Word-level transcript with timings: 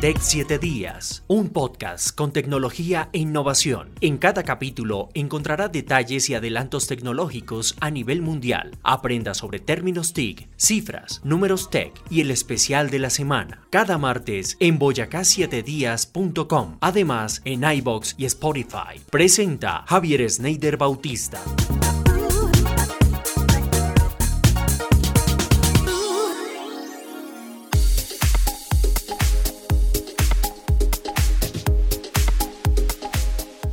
Tech 0.00 0.16
7 0.18 0.58
Días, 0.58 1.22
un 1.26 1.50
podcast 1.50 2.14
con 2.14 2.32
tecnología 2.32 3.10
e 3.12 3.18
innovación. 3.18 3.90
En 4.00 4.16
cada 4.16 4.44
capítulo 4.44 5.10
encontrará 5.12 5.68
detalles 5.68 6.30
y 6.30 6.34
adelantos 6.34 6.86
tecnológicos 6.86 7.76
a 7.80 7.90
nivel 7.90 8.22
mundial. 8.22 8.70
Aprenda 8.82 9.34
sobre 9.34 9.60
términos 9.60 10.14
TIC, 10.14 10.48
cifras, 10.56 11.20
números 11.22 11.68
tech 11.68 11.92
y 12.08 12.22
el 12.22 12.30
especial 12.30 12.88
de 12.88 12.98
la 12.98 13.10
semana. 13.10 13.66
Cada 13.68 13.98
martes 13.98 14.56
en 14.58 14.78
boyacá7días.com. 14.78 16.78
Además, 16.80 17.42
en 17.44 17.70
iBox 17.70 18.14
y 18.16 18.24
Spotify. 18.24 19.02
Presenta 19.10 19.84
Javier 19.86 20.30
Sneider 20.30 20.78
Bautista. 20.78 21.42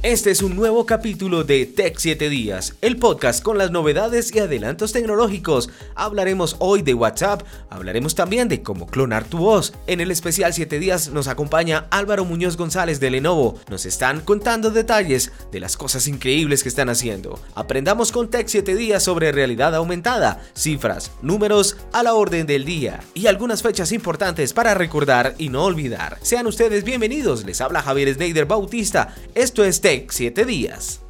Este 0.07 0.31
es 0.31 0.41
un 0.41 0.55
nuevo 0.55 0.85
capítulo 0.85 1.43
de 1.43 1.65
Tech 1.65 1.97
7 1.97 2.29
Días, 2.29 2.75
el 2.79 2.95
podcast 2.95 3.43
con 3.43 3.57
las 3.57 3.71
novedades 3.71 4.33
y 4.33 4.39
adelantos 4.39 4.93
tecnológicos. 4.93 5.69
Hablaremos 5.95 6.55
hoy 6.59 6.81
de 6.81 6.93
WhatsApp, 6.93 7.41
hablaremos 7.69 8.15
también 8.15 8.47
de 8.47 8.63
cómo 8.63 8.87
clonar 8.87 9.25
tu 9.25 9.39
voz. 9.39 9.73
En 9.85 9.99
el 9.99 10.09
especial 10.09 10.53
7 10.53 10.79
Días 10.79 11.09
nos 11.09 11.27
acompaña 11.27 11.87
Álvaro 11.91 12.23
Muñoz 12.23 12.55
González 12.55 13.01
de 13.01 13.11
Lenovo. 13.11 13.59
Nos 13.69 13.85
están 13.85 14.21
contando 14.21 14.71
detalles 14.71 15.33
de 15.51 15.59
las 15.59 15.75
cosas 15.75 16.07
increíbles 16.07 16.63
que 16.63 16.69
están 16.69 16.87
haciendo. 16.87 17.37
Aprendamos 17.53 18.13
con 18.13 18.29
Tech 18.29 18.47
7 18.47 18.77
Días 18.77 19.03
sobre 19.03 19.33
realidad 19.33 19.75
aumentada, 19.75 20.41
cifras, 20.53 21.11
números 21.21 21.75
a 21.91 22.01
la 22.01 22.13
orden 22.13 22.47
del 22.47 22.63
día 22.63 23.01
y 23.13 23.27
algunas 23.27 23.61
fechas 23.61 23.91
importantes 23.91 24.53
para 24.53 24.73
recordar 24.73 25.35
y 25.37 25.49
no 25.49 25.65
olvidar. 25.65 26.17
Sean 26.21 26.47
ustedes 26.47 26.85
bienvenidos, 26.85 27.43
les 27.43 27.59
habla 27.59 27.81
Javier 27.81 28.13
Sneider 28.13 28.45
Bautista. 28.45 29.13
Esto 29.35 29.65
es 29.65 29.81
Tech 29.81 29.96
7 30.09 30.45
días. 30.45 31.01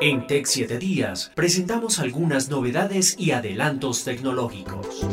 En 0.00 0.26
Tech 0.26 0.46
7 0.46 0.78
días 0.78 1.32
presentamos 1.34 1.98
algunas 1.98 2.48
novedades 2.48 3.16
y 3.18 3.32
adelantos 3.32 4.04
tecnológicos. 4.04 5.06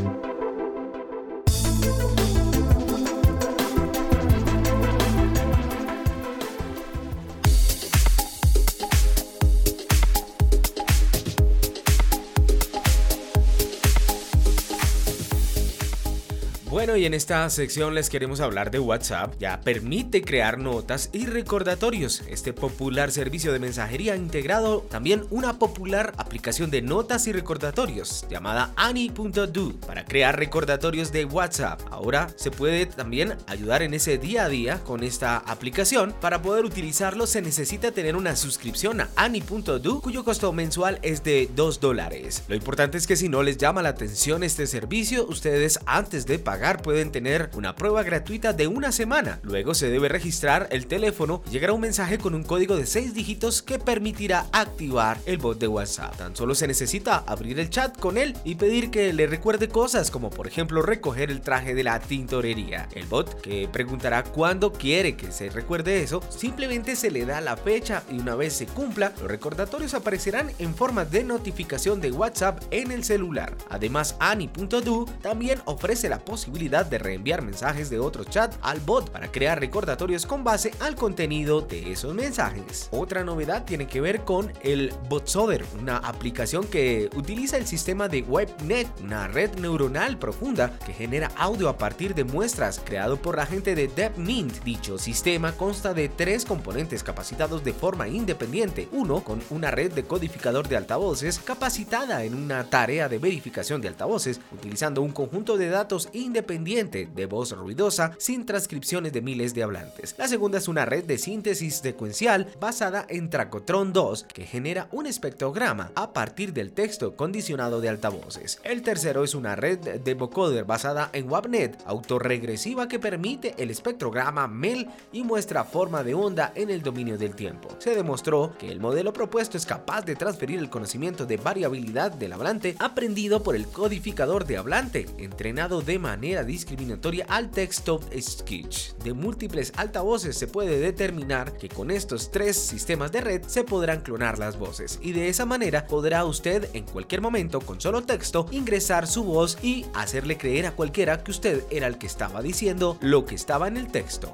En 17.06 17.14
esta 17.14 17.48
sección 17.52 17.94
les 17.94 18.10
queremos 18.10 18.40
hablar 18.40 18.72
de 18.72 18.80
WhatsApp. 18.80 19.36
Ya 19.38 19.62
permite 19.62 20.24
crear 20.24 20.58
notas 20.58 21.12
y 21.14 21.28
recordatorios. 21.28 22.24
Este 22.28 22.52
popular 22.52 23.12
servicio 23.12 23.54
de 23.54 23.60
mensajería 23.60 24.14
ha 24.14 24.18
integrado 24.18 24.80
también 24.90 25.24
una 25.30 25.60
popular 25.60 26.14
aplicación 26.18 26.72
de 26.72 26.82
notas 26.82 27.28
y 27.28 27.32
recordatorios 27.32 28.26
llamada 28.28 28.74
Ani.do 28.76 29.74
para 29.86 30.04
crear 30.04 30.40
recordatorios 30.40 31.12
de 31.12 31.26
WhatsApp. 31.26 31.80
Ahora 31.92 32.28
se 32.38 32.50
puede 32.50 32.88
también 32.88 33.38
ayudar 33.46 33.84
en 33.84 33.94
ese 33.94 34.18
día 34.18 34.46
a 34.46 34.50
día 34.50 34.84
con 34.84 35.04
esta 35.04 35.38
aplicación. 35.38 36.12
Para 36.20 36.42
poder 36.42 36.66
utilizarlo 36.66 37.28
se 37.28 37.44
necesita 37.44 37.92
tener 37.92 38.16
una 38.16 38.36
suscripción 38.36 39.02
a 39.02 39.10
Ani.do 39.16 40.02
cuyo 40.02 40.24
costo 40.26 40.52
mensual 40.54 40.98
es 41.04 41.24
de 41.24 41.52
2 41.56 41.80
dólares. 41.80 42.42
Lo 42.48 42.56
importante 42.56 42.98
es 42.98 43.06
que 43.06 43.16
si 43.16 43.30
no 43.30 43.44
les 43.44 43.58
llama 43.58 43.84
la 43.84 43.90
atención 43.90 44.42
este 44.42 44.66
servicio, 44.66 45.28
ustedes 45.28 45.80
antes 45.86 46.26
de 46.26 46.40
pagar 46.40 46.82
pueden 46.82 46.95
tener 47.04 47.50
una 47.54 47.76
prueba 47.76 48.04
gratuita 48.04 48.54
de 48.54 48.68
una 48.68 48.92
semana. 48.92 49.40
Luego 49.44 49.74
se 49.74 49.90
debe 49.90 50.10
registrar 50.10 50.68
el 50.72 50.88
teléfono 50.88 51.44
y 51.48 51.52
llegará 51.52 51.74
un 51.74 51.82
mensaje 51.82 52.18
con 52.18 52.34
un 52.34 52.44
código 52.44 52.78
de 52.78 52.86
6 52.86 53.14
dígitos 53.14 53.62
que 53.62 53.80
permitirá 53.80 54.46
activar 54.52 55.18
el 55.26 55.38
bot 55.38 55.60
de 55.60 55.68
WhatsApp. 55.68 56.16
Tan 56.18 56.36
solo 56.36 56.56
se 56.56 56.68
necesita 56.68 57.18
abrir 57.18 57.60
el 57.60 57.70
chat 57.70 57.98
con 58.00 58.18
él 58.18 58.36
y 58.44 58.56
pedir 58.56 58.90
que 58.90 59.14
le 59.14 59.28
recuerde 59.28 59.68
cosas 59.68 60.10
como 60.10 60.30
por 60.30 60.48
ejemplo 60.48 60.82
recoger 60.82 61.30
el 61.32 61.42
traje 61.42 61.76
de 61.76 61.84
la 61.84 62.00
tintorería. 62.00 62.88
El 62.94 63.06
bot 63.06 63.42
que 63.42 63.68
preguntará 63.68 64.24
cuándo 64.24 64.72
quiere 64.72 65.18
que 65.18 65.32
se 65.32 65.50
recuerde 65.50 66.02
eso, 66.02 66.22
simplemente 66.30 66.96
se 66.96 67.12
le 67.12 67.26
da 67.26 67.42
la 67.42 67.58
fecha 67.58 68.04
y 68.10 68.20
una 68.20 68.36
vez 68.36 68.54
se 68.54 68.68
cumpla, 68.68 69.14
los 69.20 69.30
recordatorios 69.30 69.94
aparecerán 69.94 70.52
en 70.60 70.74
forma 70.76 71.06
de 71.06 71.24
notificación 71.24 72.00
de 72.00 72.12
WhatsApp 72.12 72.64
en 72.72 72.92
el 72.92 73.04
celular. 73.04 73.56
Además, 73.70 74.16
Ani.do 74.20 75.06
también 75.22 75.60
ofrece 75.66 76.10
la 76.10 76.20
posibilidad 76.20 76.85
de 76.90 76.98
reenviar 76.98 77.42
mensajes 77.42 77.90
de 77.90 78.00
otro 78.00 78.24
chat 78.24 78.56
al 78.62 78.80
bot 78.80 79.10
para 79.10 79.32
crear 79.32 79.60
recordatorios 79.60 80.26
con 80.26 80.44
base 80.44 80.72
al 80.80 80.96
contenido 80.96 81.62
de 81.62 81.92
esos 81.92 82.14
mensajes. 82.14 82.90
Otra 82.92 83.24
novedad 83.24 83.66
tiene 83.66 83.88
que 83.88 84.02
ver 84.02 84.22
con 84.22 84.52
el 84.64 84.94
BotSoder, 85.10 85.66
una 85.80 85.98
aplicación 85.98 86.66
que 86.68 87.10
utiliza 87.16 87.58
el 87.58 87.68
sistema 87.68 88.08
de 88.08 88.22
WebNet, 88.22 88.88
una 89.02 89.28
red 89.28 89.56
neuronal 89.56 90.18
profunda 90.18 90.78
que 90.86 90.94
genera 90.94 91.32
audio 91.38 91.70
a 91.70 91.78
partir 91.78 92.16
de 92.16 92.24
muestras 92.24 92.82
creado 92.84 93.18
por 93.18 93.38
la 93.38 93.46
gente 93.46 93.76
de 93.76 93.88
DeepMint. 93.88 94.64
Dicho 94.64 94.98
sistema 94.98 95.54
consta 95.54 95.94
de 95.94 96.10
tres 96.10 96.46
componentes 96.46 97.04
capacitados 97.04 97.64
de 97.64 97.74
forma 97.74 98.08
independiente, 98.08 98.88
uno 98.92 99.24
con 99.24 99.42
una 99.50 99.72
red 99.72 99.92
de 99.94 100.04
codificador 100.04 100.68
de 100.68 100.78
altavoces 100.78 101.40
capacitada 101.40 102.24
en 102.24 102.36
una 102.36 102.64
tarea 102.70 103.10
de 103.10 103.18
verificación 103.18 103.82
de 103.82 103.88
altavoces 103.88 104.40
utilizando 104.52 105.02
un 105.02 105.12
conjunto 105.12 105.58
de 105.58 105.70
datos 105.70 106.10
independientes 106.14 106.75
de 106.84 107.26
voz 107.26 107.54
ruidosa 107.54 108.12
sin 108.18 108.46
transcripciones 108.46 109.14
de 109.14 109.22
miles 109.22 109.54
de 109.54 109.64
hablantes. 109.64 110.14
La 110.18 110.28
segunda 110.28 110.58
es 110.58 110.68
una 110.68 110.84
red 110.84 111.06
de 111.06 111.18
síntesis 111.18 111.76
secuencial 111.76 112.48
basada 112.60 113.06
en 113.08 113.30
Tracotron 113.30 113.94
2 113.94 114.26
que 114.26 114.46
genera 114.46 114.90
un 114.92 115.06
espectrograma 115.06 115.94
a 115.96 116.12
partir 116.12 116.52
del 116.52 116.74
texto 116.74 117.16
condicionado 117.16 117.80
de 117.80 117.88
altavoces. 117.88 118.60
El 118.66 118.82
tercero 118.82 119.24
es 119.24 119.36
una 119.36 119.56
red 119.56 120.02
de 120.02 120.14
vocoder 120.16 120.66
basada 120.66 121.12
en 121.14 121.30
WAVNet 121.30 121.82
autorregresiva 121.86 122.90
que 122.90 123.00
permite 123.00 123.56
el 123.58 123.72
espectrograma 123.72 124.50
MEL 124.50 124.90
y 125.14 125.24
muestra 125.24 125.64
forma 125.64 126.04
de 126.04 126.14
onda 126.14 126.52
en 126.56 126.70
el 126.70 126.82
dominio 126.82 127.18
del 127.18 127.36
tiempo. 127.36 127.70
Se 127.80 127.96
demostró 127.96 128.54
que 128.60 128.70
el 128.70 128.82
modelo 128.82 129.14
propuesto 129.14 129.56
es 129.56 129.66
capaz 129.66 130.02
de 130.02 130.18
transferir 130.18 130.60
el 130.60 130.70
conocimiento 130.70 131.26
de 131.26 131.38
variabilidad 131.38 132.12
del 132.12 132.34
hablante 132.34 132.76
aprendido 132.80 133.44
por 133.44 133.56
el 133.56 133.66
codificador 133.66 134.46
de 134.46 134.58
hablante, 134.58 135.06
entrenado 135.18 135.82
de 135.82 136.00
manera 136.00 136.44
discriminatoria 136.66 137.26
al 137.30 137.52
texto 137.52 138.02
speech 138.20 138.94
de 139.04 139.14
múltiples 139.14 139.72
altavoces 139.78 140.36
se 140.36 140.48
puede 140.48 140.80
determinar 140.80 141.56
que 141.58 141.70
con 141.70 141.92
estos 141.92 142.32
tres 142.32 142.58
sistemas 142.58 143.12
de 143.12 143.22
red 143.22 143.44
se 143.46 143.64
podrán 143.64 144.02
clonar 144.02 144.40
las 144.40 144.58
voces 144.58 145.00
y 145.04 145.12
de 145.12 145.30
esa 145.30 145.46
manera 145.46 145.86
podrá 145.86 146.26
usted 146.26 146.68
en 146.74 146.86
cualquier 146.86 147.22
momento 147.22 147.62
con 147.62 147.80
solo 147.80 148.02
texto 148.02 148.48
ingresar 148.50 149.06
su 149.06 149.24
voz 149.24 149.60
y 149.62 149.86
hacerle 149.94 150.38
creer 150.38 150.66
a 150.66 150.72
cualquiera 150.72 151.24
que 151.24 151.32
usted 151.32 151.64
era 151.70 151.86
el 151.86 152.00
que 152.00 152.08
estaba 152.08 152.42
diciendo 152.42 152.98
lo 153.00 153.26
que 153.26 153.36
estaba 153.36 153.68
en 153.68 153.78
el 153.78 153.92
texto. 153.92 154.34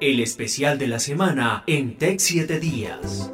El 0.00 0.18
especial 0.18 0.78
de 0.78 0.88
la 0.88 0.98
semana 0.98 1.62
en 1.68 1.96
Tech 1.96 2.18
7 2.18 2.58
días. 2.58 3.30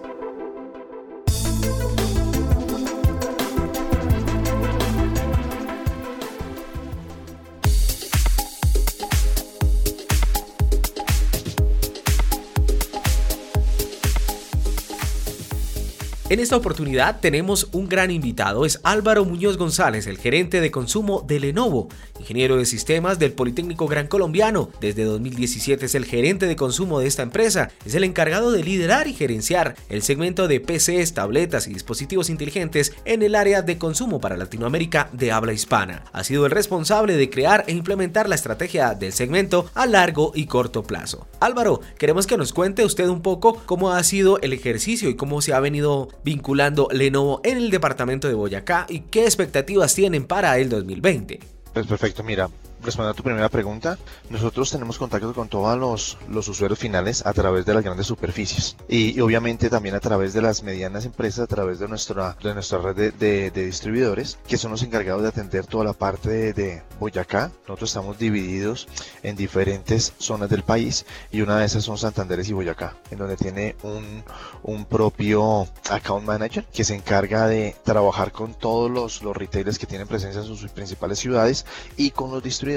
En 16.38 16.42
esta 16.42 16.56
oportunidad 16.56 17.18
tenemos 17.18 17.66
un 17.72 17.88
gran 17.88 18.12
invitado, 18.12 18.64
es 18.64 18.78
Álvaro 18.84 19.24
Muñoz 19.24 19.56
González, 19.56 20.06
el 20.06 20.18
gerente 20.18 20.60
de 20.60 20.70
consumo 20.70 21.24
de 21.26 21.40
Lenovo, 21.40 21.88
ingeniero 22.28 22.59
de 22.59 22.66
sistemas 22.66 23.19
del 23.19 23.33
Politécnico 23.33 23.86
Gran 23.86 24.07
Colombiano. 24.07 24.69
Desde 24.83 25.04
2017 25.04 25.86
es 25.86 25.95
el 25.95 26.04
gerente 26.04 26.45
de 26.45 26.57
consumo 26.57 27.01
de 27.01 27.07
esta 27.07 27.22
empresa, 27.22 27.71
es 27.86 27.95
el 27.95 28.04
encargado 28.04 28.53
de 28.53 28.63
liderar 28.63 29.09
y 29.09 29.15
gerenciar 29.15 29.77
el 29.89 30.03
segmento 30.03 30.47
de 30.47 30.60
PCs, 30.60 31.15
tabletas 31.15 31.66
y 31.69 31.72
dispositivos 31.72 32.28
inteligentes 32.28 32.92
en 33.07 33.22
el 33.22 33.34
área 33.34 33.63
de 33.63 33.78
consumo 33.78 34.21
para 34.21 34.36
Latinoamérica 34.36 35.09
de 35.15 35.33
habla 35.33 35.54
hispana. 35.54 36.04
Ha 36.13 36.22
sido 36.22 36.45
el 36.45 36.53
responsable 36.53 37.16
de 37.16 37.30
crear 37.30 37.65
e 37.66 37.72
implementar 37.72 38.28
la 38.28 38.34
estrategia 38.34 38.92
del 38.92 39.15
segmento 39.15 39.71
a 39.72 39.86
largo 39.86 40.33
y 40.34 40.45
corto 40.45 40.83
plazo. 40.83 41.27
Álvaro, 41.41 41.81
queremos 41.97 42.27
que 42.27 42.36
nos 42.36 42.53
cuente 42.53 42.84
usted 42.84 43.09
un 43.09 43.22
poco 43.22 43.63
cómo 43.65 43.92
ha 43.92 44.03
sido 44.03 44.39
el 44.42 44.53
ejercicio 44.53 45.09
y 45.09 45.16
cómo 45.16 45.41
se 45.41 45.54
ha 45.54 45.60
venido 45.60 46.09
vinculando 46.24 46.89
Lenovo 46.92 47.41
en 47.42 47.57
el 47.57 47.71
departamento 47.71 48.28
de 48.28 48.34
Boyacá 48.34 48.84
y 48.91 49.01
qué 49.01 49.24
expectativas 49.24 49.95
tienen 49.95 50.27
para 50.27 50.59
el 50.59 50.69
2020. 50.69 51.58
Pues 51.72 51.86
perfecto, 51.86 52.22
mira, 52.24 52.48
respondiendo 52.83 53.10
a 53.10 53.15
tu 53.15 53.22
primera 53.22 53.48
pregunta, 53.48 53.98
nosotros 54.30 54.71
tenemos 54.71 54.98
contacto 54.98 55.34
con 55.34 55.48
todos 55.48 55.78
los, 55.78 56.19
los 56.28 56.48
usuarios 56.48 56.78
finales 56.78 57.25
a 57.27 57.33
través 57.33 57.66
de 57.66 57.75
las 57.75 57.83
grandes 57.83 58.07
superficies 58.07 58.77
y, 58.89 59.19
obviamente 59.21 59.69
también 59.71 59.95
a 59.95 60.01
través 60.01 60.33
de 60.33 60.42
las 60.42 60.63
medianas 60.63 61.04
empresas, 61.04 61.41
a 61.41 61.47
través 61.47 61.78
de 61.78 61.89
nuestra, 61.89 62.36
de 62.42 62.54
nuestra 62.54 62.78
red 62.78 63.15
de, 63.15 63.51
distribuidores, 63.51 64.39
que 64.47 64.57
son 64.57 64.71
los 64.71 64.83
encargados 64.83 65.22
de 65.22 65.28
atender 65.28 65.66
toda 65.66 65.84
la 65.84 65.92
parte 65.92 66.30
de, 66.30 66.53
de 66.53 66.83
Boyacá. 67.01 67.51
Nosotros 67.66 67.91
estamos 67.91 68.19
divididos 68.19 68.89
en 69.22 69.36
diferentes 69.36 70.15
zonas 70.19 70.48
del 70.48 70.63
país 70.63 71.04
y 71.31 71.41
una 71.41 71.59
de 71.59 71.66
esas 71.66 71.84
son 71.84 71.98
Santanderes 71.98 72.48
y 72.48 72.53
Boyacá, 72.53 72.97
en 73.10 73.19
donde 73.19 73.36
tiene 73.36 73.77
un, 73.83 74.22
un 74.63 74.84
propio 74.84 75.69
account 75.91 76.24
manager 76.24 76.65
que 76.72 76.84
se 76.84 76.95
encarga 76.95 77.47
de 77.47 77.77
trabajar 77.84 78.33
con 78.33 78.54
todos 78.54 78.91
los, 78.91 79.22
los 79.22 79.36
retailers 79.36 79.78
que 79.78 79.86
tienen 79.86 80.07
presencia 80.07 80.41
en 80.41 80.47
sus 80.47 80.71
principales 80.71 81.19
ciudades 81.19 81.66
y 81.97 82.10
con 82.10 82.31
los 82.31 82.42
distribuidores 82.42 82.67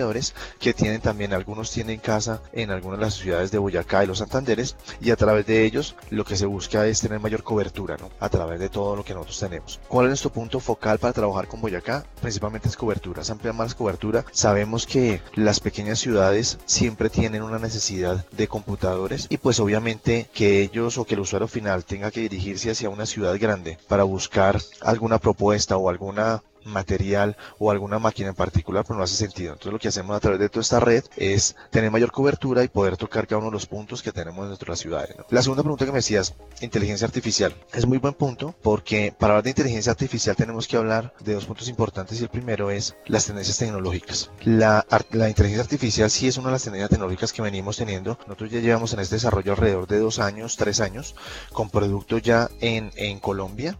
que 0.60 0.74
tienen 0.74 1.02
también, 1.02 1.34
algunos 1.34 1.72
tienen 1.72 2.00
casa 2.00 2.42
en 2.54 2.72
algunas 2.72 3.00
de 3.00 3.06
las 3.06 3.16
ciudades 3.16 3.52
de 3.52 3.58
Boyacá 3.58 4.04
y 4.04 4.08
los 4.08 4.20
Santanderes 4.20 4.76
y 5.02 5.12
a 5.12 5.16
través 5.16 5.46
de 5.46 5.66
ellos 5.66 5.96
lo 6.10 6.24
que 6.24 6.38
se 6.38 6.46
busca 6.46 6.86
es 6.88 7.02
tener 7.02 7.20
mayor 7.20 7.44
cobertura 7.44 7.98
¿no? 7.98 8.10
a 8.20 8.30
través 8.30 8.60
de 8.60 8.70
todo 8.70 8.96
lo 8.96 9.04
que 9.04 9.14
nosotros 9.14 9.40
tenemos. 9.40 9.80
¿Cuál 9.88 10.06
es 10.06 10.10
nuestro 10.12 10.32
punto 10.32 10.60
focal 10.60 11.00
para 11.00 11.14
trabajar 11.14 11.48
con 11.48 11.62
Boyacá? 11.62 12.06
Principalmente 12.22 12.70
es 12.70 12.78
cobertura, 12.78 13.24
se 13.24 13.32
amplía 13.32 13.54
más 13.54 13.76
cobertura. 13.76 14.26
Sabemos 14.32 14.86
que 14.86 15.22
las 15.36 15.60
pequeñas 15.60 16.00
ciudades 16.00 16.60
siempre 16.66 17.10
tienen 17.10 17.44
una 17.44 17.60
necesidad 17.60 18.26
de 18.32 18.48
computadores 18.48 19.28
y 19.30 19.38
pues 19.38 19.60
obviamente 19.60 20.30
que 20.34 20.62
ellos 20.62 20.98
o 20.98 21.06
que 21.06 21.16
el 21.16 21.22
usuario 21.22 21.48
final 21.48 21.86
tenga 21.86 22.12
que 22.12 22.22
dirigirse 22.22 22.72
hacia 22.72 22.90
una 22.90 23.06
ciudad 23.06 23.38
grande 23.40 23.78
para 23.88 24.04
buscar 24.04 24.60
alguna 24.82 25.18
propuesta 25.20 25.78
o 25.78 25.90
alguna 25.90 26.42
material 26.66 27.38
o 27.60 27.72
alguna 27.72 28.00
máquina 28.00 28.30
en 28.30 28.36
particular, 28.36 28.84
pero 28.86 28.98
no 28.98 29.04
hace 29.04 29.16
sentido. 29.16 29.54
Entonces 29.54 29.74
lo 29.74 29.80
que 29.80 29.88
hacemos 29.88 30.16
a 30.16 30.20
través 30.20 30.40
de 30.40 30.50
toda 30.50 30.62
esta 30.62 30.80
red 30.80 31.04
es 31.18 31.56
tener 31.70 31.92
mayor 31.92 32.12
cobertura 32.12 32.64
y 32.64 32.68
poder 32.68 32.98
tocar 32.98 33.28
cada 33.28 33.40
uno 33.40 33.48
de 33.48 33.54
los 33.54 33.66
puntos 33.66 34.02
que 34.02 34.12
tenemos 34.12 34.60
de 34.60 34.66
las 34.66 34.80
ciudades. 34.80 35.16
La 35.30 35.42
segunda 35.42 35.64
pregunta 35.64 35.86
que 35.86 35.92
me 35.92 36.00
decías, 36.00 36.36
inteligencia 36.62 37.06
artificial, 37.06 37.56
es 37.74 37.86
muy 37.86 37.98
buen 37.98 38.14
punto 38.14 38.56
porque 38.62 39.14
para 39.18 39.34
hablar 39.34 39.44
de 39.44 39.50
inteligencia 39.52 39.92
artificial 39.92 40.36
tenemos 40.36 40.68
que 40.68 40.78
hablar 40.78 41.14
de 41.20 41.34
dos 41.34 41.46
puntos 41.46 41.68
importantes 41.68 42.20
y 42.20 42.24
el 42.24 42.30
primero 42.30 42.72
es 42.72 42.96
las 43.06 43.26
tendencias 43.26 43.58
tecnológicas. 43.58 44.30
La, 44.44 44.86
inteligencia 45.12 45.64
artificial 45.64 46.10
sí 46.10 46.28
es 46.28 46.38
una 46.38 46.48
de 46.48 46.54
las 46.54 46.64
tendencias 46.64 46.90
tecnológicas 46.90 47.34
que 47.34 47.42
venimos 47.42 47.78
teniendo. 47.78 48.18
Nosotros 48.28 48.52
ya 48.52 48.60
llevamos 48.60 48.94
en 48.94 49.00
este 49.00 49.16
desarrollo 49.16 49.54
alrededor 49.54 49.88
de 49.88 50.00
dos 50.00 50.20
años, 50.20 50.58
tres 50.58 50.80
años, 50.80 51.16
con 51.54 51.70
productos 51.70 52.22
ya 52.22 52.50
en, 52.60 52.92
en 52.96 53.20
Colombia 53.20 53.78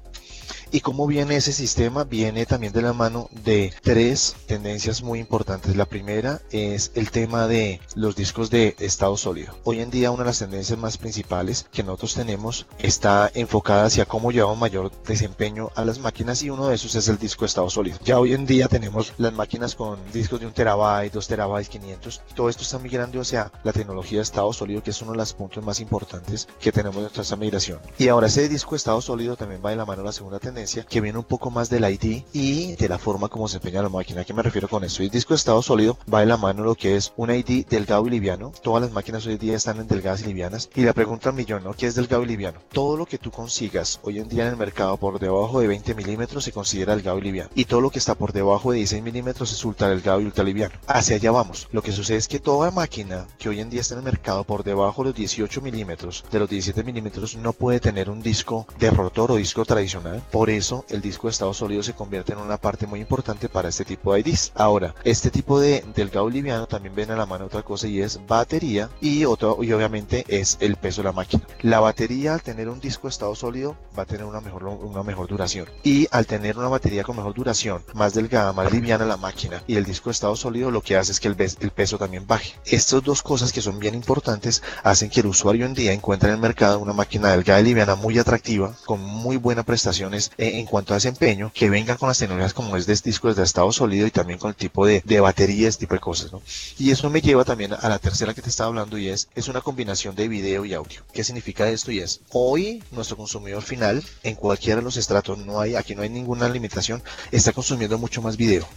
¿Y 0.74 0.80
cómo 0.80 1.06
viene 1.06 1.36
ese 1.36 1.52
sistema? 1.52 2.06
Viene 2.06 2.46
también 2.46 2.72
de 2.72 2.82
la 2.82 2.94
mano 2.94 3.28
de 3.44 3.74
tres 3.82 4.38
tendencias 4.46 5.04
muy 5.04 5.20
importantes. 5.20 5.76
La 5.76 5.84
primera 5.84 6.40
es 6.50 6.94
el 6.96 7.12
tema 7.12 7.46
de 7.46 7.82
los 7.94 8.16
discos 8.16 8.50
de 8.50 8.78
estado 8.80 9.18
sólido. 9.18 9.54
Hoy 9.66 9.82
en 9.82 9.92
día 9.92 10.12
una 10.12 10.24
de 10.24 10.30
las 10.30 10.40
tendencias 10.40 10.80
más 10.80 10.98
principales 10.98 11.68
que 11.74 11.84
nosotros 11.84 12.14
tenemos 12.14 12.68
está 12.80 13.30
enfocada 13.34 13.84
hacia 13.84 14.06
cómo 14.06 14.32
llevamos 14.32 14.60
mayor 14.60 14.92
desempeño 15.06 15.72
a 15.76 15.84
las 15.84 16.00
máquinas 16.00 16.42
y 16.42 16.50
uno 16.50 16.70
de 16.70 16.76
esos 16.76 16.96
es 16.96 17.10
el 17.10 17.18
disco 17.18 17.42
de 17.42 17.48
estado 17.48 17.70
sólido. 17.70 17.98
Ya 18.06 18.18
hoy 18.18 18.34
en 18.34 18.46
día 18.46 18.70
tenemos 18.70 19.12
las 19.18 19.34
máquinas 19.34 19.76
con 19.76 20.00
discos 20.14 20.40
de 20.40 20.46
un 20.46 20.54
terabyte, 20.54 21.12
2 21.12 21.28
terabytes, 21.28 21.68
500. 21.68 22.22
Todo 22.34 22.48
esto 22.48 22.64
está 22.64 22.80
migrando 22.80 23.20
hacia 23.20 23.52
la 23.66 23.74
tecnología 23.74 24.20
de 24.20 24.24
estado 24.24 24.54
sólido 24.54 24.82
que 24.82 24.92
es 24.92 25.02
uno 25.02 25.12
de 25.12 25.18
los 25.18 25.34
puntos 25.34 25.66
más 25.66 25.82
importantes 25.82 26.48
que 26.62 26.72
tenemos 26.72 27.14
de 27.14 27.22
esta 27.22 27.36
migración. 27.36 27.80
Y 27.98 28.08
ahora 28.08 28.28
ese 28.28 28.48
disco 28.48 28.72
de 28.72 28.78
estado 28.78 29.02
sólido 29.02 29.36
también 29.36 29.62
va 29.64 29.72
de 29.72 29.76
la 29.76 29.86
mano 29.86 30.04
a 30.04 30.06
la 30.06 30.14
segunda 30.14 30.40
tendencia 30.40 30.61
que 30.90 31.02
viene 31.02 31.18
un 31.18 31.24
poco 31.24 31.50
más 31.50 31.70
del 31.70 31.90
ID 31.90 32.24
y 32.34 32.76
de 32.76 32.90
la 32.90 32.98
forma 32.98 33.30
como 33.30 33.48
se 33.48 33.58
empeña 33.58 33.82
la 33.82 33.90
máquina. 33.90 34.22
¿A 34.22 34.26
qué 34.26 34.34
me 34.34 34.44
refiero 34.44 34.68
con 34.68 34.84
esto? 34.84 35.04
El 35.04 35.10
disco 35.10 35.34
de 35.34 35.38
estado 35.38 35.62
sólido 35.62 35.98
va 36.12 36.20
de 36.20 36.26
la 36.26 36.38
mano 36.38 36.64
lo 36.64 36.76
que 36.76 36.96
es 36.96 37.14
un 37.18 37.32
ID 37.32 37.66
delgado 37.68 38.06
y 38.08 38.12
liviano. 38.12 38.52
Todas 38.62 38.84
las 38.84 38.92
máquinas 38.92 39.26
hoy 39.26 39.34
en 39.34 39.40
día 39.40 39.56
están 39.56 39.80
en 39.80 39.88
delgadas 39.88 40.22
y 40.22 40.26
livianas. 40.26 40.70
Y 40.76 40.84
la 40.84 40.94
pregunta 40.94 41.30
al 41.30 41.36
millón, 41.36 41.64
¿no? 41.64 41.74
¿Qué 41.74 41.88
es 41.88 41.96
delgado 41.96 42.24
y 42.24 42.28
liviano? 42.28 42.60
Todo 42.72 42.98
lo 42.98 43.06
que 43.06 43.18
tú 43.18 43.32
consigas 43.32 44.00
hoy 44.04 44.20
en 44.20 44.30
día 44.30 44.44
en 44.44 44.50
el 44.50 44.58
mercado 44.58 44.98
por 44.98 45.20
debajo 45.20 45.60
de 45.60 45.68
20 45.68 45.96
milímetros 45.96 46.44
se 46.44 46.52
considera 46.52 46.96
delgado 46.96 47.18
y 47.18 47.22
liviano. 47.22 47.50
Y 47.56 47.66
todo 47.66 47.82
lo 47.82 47.90
que 47.90 48.00
está 48.00 48.16
por 48.16 48.34
debajo 48.34 48.72
de 48.72 48.78
16 48.78 49.04
milímetros 49.04 49.52
es 49.52 49.66
ultra 49.66 49.90
delgado 49.90 50.22
y 50.22 50.26
ultra 50.26 50.44
liviano. 50.44 50.76
Hacia 50.88 51.16
allá 51.16 51.32
vamos. 51.32 51.68
Lo 51.72 51.82
que 51.82 51.92
sucede 51.92 52.18
es 52.18 52.28
que 52.28 52.40
toda 52.40 52.72
máquina 52.72 53.28
que 53.40 53.50
hoy 53.50 53.60
en 53.60 53.70
día 53.70 53.82
está 53.82 53.96
en 53.96 54.00
el 54.00 54.06
mercado 54.06 54.44
por 54.44 54.64
debajo 54.64 55.02
de 55.04 55.10
los 55.10 55.18
18 55.18 55.62
milímetros, 55.62 56.24
de 56.32 56.40
los 56.40 56.50
17 56.50 56.84
milímetros, 56.84 57.36
no 57.36 57.54
puede 57.54 57.80
tener 57.80 58.10
un 58.10 58.22
disco 58.22 58.68
de 58.80 58.92
rotor 58.92 59.32
o 59.32 59.36
disco 59.36 59.66
tradicional. 59.66 60.22
Por 60.32 60.50
eso 60.58 60.86
el 60.90 61.02
disco 61.02 61.28
de 61.28 61.32
estado 61.32 61.54
sólido 61.54 61.84
se 61.84 61.94
convierte 61.94 62.34
en 62.34 62.40
una 62.40 62.58
parte 62.58 62.88
muy 62.88 63.00
importante 63.00 63.50
para 63.50 63.70
este 63.70 63.86
tipo 63.86 64.14
de 64.14 64.22
IDs. 64.22 64.52
Ahora, 64.56 64.96
este 65.04 65.30
tipo 65.30 65.60
de 65.60 65.84
delgado 65.96 66.30
liviano 66.30 66.68
también 66.68 66.96
viene 66.96 67.14
a 67.14 67.18
la 67.18 67.26
mano 67.26 67.46
otra 67.46 67.64
cosa 67.64 67.88
y 67.88 68.02
es 68.02 68.20
batería 68.28 68.90
y 69.02 69.26
otro 69.26 69.58
y 69.64 69.72
obviamente 69.74 70.26
es 70.28 70.58
el 70.60 70.76
peso 70.76 71.02
de 71.02 71.06
la 71.08 71.12
máquina. 71.12 71.44
La 71.62 71.80
batería 71.80 72.34
al 72.34 72.42
tener 72.42 72.70
un 72.70 72.80
disco 72.80 73.08
de 73.08 73.12
estado 73.12 73.36
sólido 73.36 73.76
va 73.98 74.04
a 74.04 74.06
tener 74.06 74.26
una 74.26 74.42
mejor 74.42 74.64
una 74.64 75.04
mejor 75.04 75.28
duración 75.28 75.68
y 75.84 76.08
al 76.12 76.26
tener 76.26 76.58
una 76.58 76.68
batería 76.68 77.04
con 77.04 77.16
mejor 77.16 77.34
duración, 77.34 77.84
más 77.94 78.14
delgada, 78.14 78.54
más 78.54 78.72
liviana 78.72 79.06
la 79.06 79.18
máquina 79.18 79.64
y 79.68 79.76
el 79.76 79.86
disco 79.86 80.10
de 80.10 80.14
estado 80.14 80.36
sólido 80.36 80.72
lo 80.72 80.82
que 80.82 80.98
hace 80.98 81.12
es 81.12 81.20
que 81.20 81.28
el, 81.28 81.36
el 81.40 81.72
peso 81.72 81.98
también 81.98 82.28
baje. 82.28 82.54
Estas 82.66 83.04
dos 83.04 83.22
cosas 83.22 83.52
que 83.52 83.62
son 83.62 83.80
bien 83.80 83.96
importantes 83.96 84.62
hacen 84.84 85.10
que 85.10 85.22
el 85.22 85.28
usuario 85.28 85.66
en 85.66 85.74
día 85.74 85.94
encuentre 85.94 86.30
en 86.30 86.36
el 86.36 86.42
mercado 86.42 86.80
una 86.80 86.94
máquina 86.94 87.32
delgada 87.32 87.62
y 87.62 87.64
liviana 87.64 87.96
muy 87.96 88.18
atractiva 88.20 88.74
con 88.86 89.02
muy 89.02 89.38
buenas 89.38 89.66
prestaciones 89.66 90.32
en 90.42 90.66
cuanto 90.66 90.94
a 90.94 90.98
desempeño, 90.98 91.52
que 91.54 91.70
venga 91.70 91.98
con 91.98 92.08
las 92.10 92.18
tecnologías 92.18 92.54
como 92.54 92.76
es 92.76 92.86
de 92.86 92.96
discos 93.04 93.36
de 93.36 93.44
estado 93.44 93.72
sólido 93.72 94.08
y 94.08 94.12
también 94.12 94.40
con 94.40 94.50
el 94.50 94.56
tipo 94.56 94.86
de, 94.86 95.02
de 95.06 95.20
batería, 95.20 95.70
este 95.70 95.82
tipo 95.82 95.94
de 95.94 96.02
cosas, 96.02 96.32
¿no? 96.32 96.42
Y 96.78 96.92
eso 96.92 97.10
me 97.10 97.22
lleva 97.22 97.46
también 97.46 97.74
a 97.74 97.90
la 97.90 98.00
tercera 98.00 98.34
que 98.34 98.42
te 98.42 98.50
estaba 98.50 98.68
hablando 98.70 98.98
y 98.98 99.10
es, 99.10 99.30
es 99.36 99.48
una 99.48 99.62
combinación 99.62 100.16
de 100.16 100.28
video 100.28 100.66
y 100.66 100.74
audio. 100.74 101.04
¿Qué 101.14 101.24
significa 101.24 101.70
esto? 101.70 101.92
Y 101.92 102.00
es, 102.00 102.22
hoy 102.32 102.84
nuestro 102.92 103.18
consumidor 103.18 103.64
final, 103.64 104.04
en 104.24 104.36
cualquiera 104.36 104.78
de 104.78 104.84
los 104.84 104.98
estratos, 104.98 105.38
no 105.38 105.60
hay, 105.60 105.76
aquí 105.76 105.96
no 105.96 106.02
hay 106.02 106.10
ninguna 106.10 106.50
limitación, 106.50 107.04
está 107.32 107.54
consumiendo 107.54 107.98
mucho 107.98 108.22
más 108.22 108.38
video. 108.38 108.68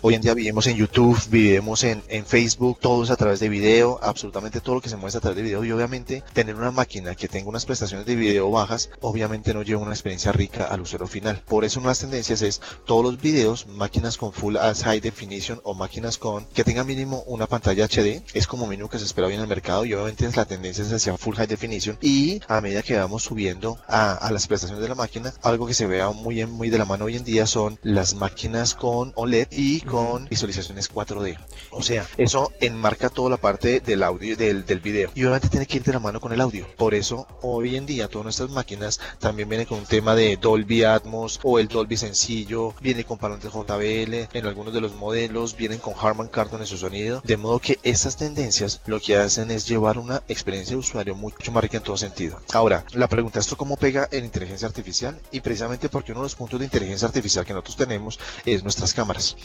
Hoy 0.00 0.14
en 0.14 0.22
día 0.22 0.34
vivimos 0.34 0.66
en 0.66 0.76
YouTube, 0.76 1.20
vivimos 1.28 1.84
en, 1.84 2.02
en 2.08 2.24
Facebook, 2.24 2.78
todos 2.80 3.10
a 3.10 3.16
través 3.16 3.40
de 3.40 3.48
video, 3.48 3.98
absolutamente 4.02 4.60
todo 4.60 4.76
lo 4.76 4.80
que 4.80 4.88
se 4.88 4.96
muestra 4.96 5.18
a 5.18 5.22
través 5.22 5.36
de 5.36 5.42
video 5.42 5.64
y 5.64 5.72
obviamente 5.72 6.22
tener 6.32 6.54
una 6.54 6.70
máquina 6.70 7.14
que 7.14 7.28
tenga 7.28 7.48
unas 7.48 7.66
prestaciones 7.66 8.06
de 8.06 8.16
video 8.16 8.50
bajas, 8.50 8.90
obviamente 9.00 9.54
no 9.54 9.62
lleva 9.62 9.82
una 9.82 9.92
experiencia 9.92 10.32
rica 10.32 10.64
al 10.64 10.80
usuario 10.80 11.01
final. 11.06 11.42
Por 11.46 11.64
eso 11.64 11.80
una 11.80 11.88
de 11.88 11.90
las 11.90 11.98
tendencias 12.00 12.42
es 12.42 12.60
todos 12.86 13.04
los 13.04 13.20
videos, 13.20 13.66
máquinas 13.66 14.16
con 14.16 14.32
Full 14.32 14.56
High 14.56 15.00
Definition 15.00 15.60
o 15.64 15.74
máquinas 15.74 16.18
con 16.18 16.44
que 16.46 16.64
tengan 16.64 16.86
mínimo 16.86 17.22
una 17.26 17.46
pantalla 17.46 17.86
HD, 17.86 18.22
es 18.34 18.46
como 18.46 18.66
mínimo 18.66 18.88
que 18.88 18.98
se 18.98 19.04
espera 19.04 19.26
hoy 19.26 19.34
en 19.34 19.40
el 19.40 19.46
mercado 19.46 19.84
y 19.84 19.94
obviamente 19.94 20.30
la 20.34 20.44
tendencia 20.44 20.84
es 20.84 20.92
hacia 20.92 21.16
Full 21.16 21.36
High 21.36 21.46
Definition 21.46 21.98
y 22.00 22.40
a 22.48 22.60
medida 22.60 22.82
que 22.82 22.96
vamos 22.96 23.22
subiendo 23.22 23.78
a, 23.88 24.30
las 24.32 24.46
prestaciones 24.46 24.82
de 24.82 24.88
la 24.88 24.94
máquina, 24.94 25.32
algo 25.42 25.66
que 25.66 25.74
se 25.74 25.86
vea 25.86 26.10
muy, 26.10 26.44
muy 26.46 26.70
de 26.70 26.78
la 26.78 26.84
mano 26.84 27.06
hoy 27.06 27.16
en 27.16 27.24
día 27.24 27.46
son 27.46 27.78
las 27.82 28.14
máquinas 28.14 28.74
con 28.74 29.12
OLED 29.14 29.48
y 29.50 29.80
con 29.82 30.26
visualizaciones 30.28 30.90
4D. 30.90 31.38
O 31.70 31.82
sea, 31.82 32.06
eso 32.16 32.52
enmarca 32.60 33.08
toda 33.10 33.30
la 33.30 33.36
parte 33.36 33.80
del 33.80 34.02
audio 34.02 34.36
del, 34.36 34.64
del 34.64 34.80
video 34.80 35.10
y 35.14 35.22
obviamente 35.22 35.48
tiene 35.48 35.66
que 35.66 35.76
ir 35.76 35.82
de 35.82 35.92
la 35.92 35.98
mano 35.98 36.20
con 36.20 36.32
el 36.32 36.40
audio. 36.40 36.66
Por 36.76 36.94
eso 36.94 37.26
hoy 37.42 37.76
en 37.76 37.86
día 37.86 38.08
todas 38.08 38.24
nuestras 38.24 38.50
máquinas 38.50 39.00
también 39.18 39.48
vienen 39.48 39.66
con 39.66 39.78
un 39.78 39.86
tema 39.86 40.14
de 40.14 40.36
Dolby 40.36 40.81
Atmos, 40.86 41.40
o 41.42 41.58
el 41.58 41.68
Dolby 41.68 41.96
sencillo, 41.96 42.74
viene 42.80 43.04
con 43.04 43.18
parlantes 43.18 43.52
JBL, 43.52 44.28
en 44.36 44.46
algunos 44.46 44.74
de 44.74 44.80
los 44.80 44.94
modelos 44.94 45.56
vienen 45.56 45.78
con 45.78 45.94
Harman 45.98 46.28
Kardon 46.28 46.60
en 46.60 46.66
su 46.66 46.76
sonido, 46.76 47.20
de 47.24 47.36
modo 47.36 47.58
que 47.58 47.78
estas 47.82 48.16
tendencias 48.16 48.80
lo 48.86 49.00
que 49.00 49.16
hacen 49.16 49.50
es 49.50 49.66
llevar 49.66 49.98
una 49.98 50.22
experiencia 50.28 50.74
de 50.74 50.80
usuario 50.80 51.14
mucho 51.14 51.52
más 51.52 51.62
rica 51.62 51.76
en 51.76 51.82
todo 51.82 51.96
sentido. 51.96 52.40
Ahora, 52.52 52.84
la 52.92 53.08
pregunta 53.08 53.38
es 53.38 53.54
cómo 53.54 53.76
pega 53.76 54.08
en 54.10 54.24
inteligencia 54.24 54.68
artificial 54.68 55.20
y 55.30 55.40
precisamente 55.40 55.88
porque 55.88 56.12
uno 56.12 56.22
de 56.22 56.26
los 56.26 56.34
puntos 56.34 56.58
de 56.58 56.66
inteligencia 56.66 57.06
artificial 57.06 57.44
que 57.44 57.52
nosotros 57.52 57.76
tenemos 57.76 58.18
es 58.44 58.62
nuestras 58.62 58.94
cámaras. 58.94 59.36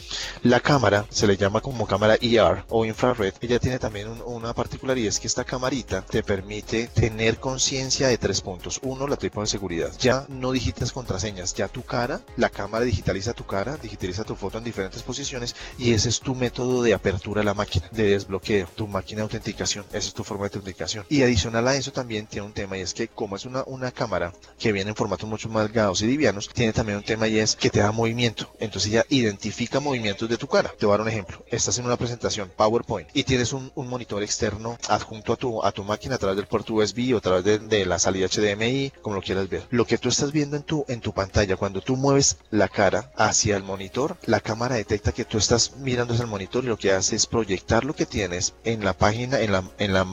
La 0.42 0.60
cámara 0.60 1.06
se 1.10 1.26
le 1.26 1.36
llama 1.36 1.60
como 1.60 1.86
cámara 1.86 2.16
ER 2.20 2.64
o 2.68 2.84
infrared, 2.84 3.34
ella 3.40 3.58
tiene 3.58 3.78
también 3.78 4.08
una 4.24 4.54
particularidad 4.54 4.98
es 5.06 5.20
que 5.20 5.26
esta 5.26 5.44
camarita 5.44 6.02
te 6.02 6.22
permite 6.22 6.88
tener 6.88 7.38
conciencia 7.38 8.08
de 8.08 8.18
tres 8.18 8.40
puntos. 8.40 8.80
Uno, 8.82 9.06
la 9.06 9.16
tipo 9.16 9.40
de 9.40 9.46
seguridad. 9.46 9.92
Ya 9.98 10.26
no 10.28 10.52
digitas 10.52 10.92
contraseñas, 11.28 11.54
ya 11.54 11.68
tu 11.68 11.82
cara, 11.82 12.20
la 12.36 12.48
cámara 12.48 12.84
digitaliza 12.84 13.32
tu 13.32 13.44
cara, 13.44 13.76
digitaliza 13.76 14.24
tu 14.24 14.34
foto 14.34 14.58
en 14.58 14.64
diferentes 14.64 15.02
posiciones 15.02 15.54
y 15.78 15.92
ese 15.92 16.08
es 16.08 16.20
tu 16.20 16.34
método 16.34 16.82
de 16.82 16.94
apertura 16.94 17.42
a 17.42 17.44
la 17.44 17.54
máquina, 17.54 17.88
de 17.92 18.10
desbloqueo, 18.10 18.68
tu 18.74 18.86
máquina 18.86 19.18
de 19.18 19.22
autenticación, 19.22 19.84
esa 19.90 20.08
es 20.08 20.14
tu 20.14 20.24
forma 20.24 20.44
de 20.44 20.56
autenticación. 20.56 21.04
Y 21.08 21.22
adicional 21.22 21.66
a 21.68 21.76
eso 21.76 21.92
también 21.92 22.26
tiene 22.26 22.46
un 22.46 22.52
tema 22.52 22.78
y 22.78 22.80
es 22.80 22.94
que 22.94 23.08
como 23.08 23.36
es 23.36 23.44
una, 23.44 23.62
una 23.66 23.90
cámara 23.90 24.32
que 24.58 24.72
viene 24.72 24.90
en 24.90 24.96
formatos 24.96 25.28
mucho 25.28 25.48
más 25.48 25.64
delgados 25.64 26.02
y 26.02 26.06
livianos, 26.06 26.48
tiene 26.48 26.72
también 26.72 26.98
un 26.98 27.04
tema 27.04 27.28
y 27.28 27.38
es 27.38 27.56
que 27.56 27.70
te 27.70 27.80
da 27.80 27.92
movimiento. 27.92 28.50
Entonces 28.58 28.90
ya 28.92 29.04
identifica 29.08 29.80
movimientos 29.80 30.28
de 30.28 30.36
tu 30.36 30.46
cara. 30.46 30.72
Te 30.78 30.86
voy 30.86 30.94
a 30.94 30.98
dar 30.98 31.02
un 31.02 31.08
ejemplo. 31.08 31.44
Estás 31.48 31.78
en 31.78 31.86
una 31.86 31.96
presentación 31.96 32.50
PowerPoint 32.56 33.08
y 33.14 33.24
tienes 33.24 33.52
un, 33.52 33.70
un 33.74 33.88
monitor 33.88 34.22
externo 34.22 34.78
adjunto 34.88 35.32
a 35.32 35.36
tu, 35.36 35.62
a 35.62 35.72
tu 35.72 35.84
máquina 35.84 36.14
a 36.14 36.18
través 36.18 36.36
del 36.36 36.46
puerto 36.46 36.74
USB 36.74 37.14
o 37.14 37.18
a 37.18 37.20
través 37.20 37.44
de, 37.44 37.58
de 37.58 37.86
la 37.86 37.98
salida 37.98 38.28
HDMI, 38.28 38.92
como 39.02 39.16
lo 39.16 39.22
quieras 39.22 39.48
ver. 39.48 39.66
Lo 39.70 39.84
que 39.86 39.98
tú 39.98 40.08
estás 40.08 40.32
viendo 40.32 40.56
en 40.56 40.62
tu, 40.62 40.84
en 40.88 41.00
tu 41.00 41.12
pantalla, 41.18 41.56
cuando 41.56 41.80
tú 41.80 41.96
mueves 41.96 42.36
la 42.52 42.68
cara 42.68 43.10
hacia 43.16 43.56
el 43.56 43.64
monitor, 43.64 44.16
la 44.24 44.38
cámara 44.38 44.76
detecta 44.76 45.10
que 45.10 45.24
tú 45.24 45.36
estás 45.36 45.76
mirando 45.78 46.14
hacia 46.14 46.22
el 46.22 46.30
monitor 46.30 46.62
y 46.62 46.68
lo 46.68 46.76
que 46.76 46.92
hace 46.92 47.16
es 47.16 47.26
proyectar 47.26 47.84
lo 47.84 47.92
que 47.92 48.06
tienes 48.06 48.54
en 48.62 48.84
la 48.84 48.92
página, 48.92 49.40
en 49.40 49.50
la, 49.50 49.64
en 49.78 49.94
la 49.94 50.06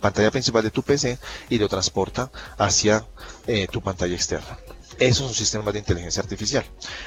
pantalla 0.00 0.30
principal 0.30 0.62
de 0.62 0.70
tu 0.70 0.84
PC 0.84 1.18
y 1.48 1.58
lo 1.58 1.68
transporta 1.68 2.30
hacia 2.56 3.04
eh, 3.48 3.66
tu 3.66 3.82
pantalla 3.82 4.14
externa. 4.14 4.56
Eso 4.98 5.24
es 5.24 5.30
un 5.30 5.34
sistema 5.34 5.72
de 5.72 5.80
inteligencia 5.80 6.22
artificial. 6.22 6.64